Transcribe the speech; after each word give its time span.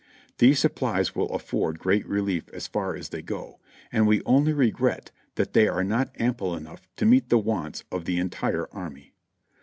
These 0.39 0.57
supplies 0.57 1.13
will 1.13 1.29
afford 1.29 1.77
great 1.77 2.07
relief 2.07 2.49
as 2.49 2.65
far 2.65 2.95
as 2.95 3.09
they 3.09 3.21
go, 3.21 3.59
and 3.91 4.07
we 4.07 4.23
only 4.23 4.51
regret 4.51 5.11
that 5.35 5.53
they 5.53 5.67
are 5.67 5.83
not 5.83 6.09
ample 6.19 6.55
enough 6.55 6.87
to 6.95 7.05
meet 7.05 7.29
the 7.29 7.37
wants 7.37 7.83
of 7.91 8.05
the 8.05 8.17
entire 8.17 8.67
army. 8.71 9.13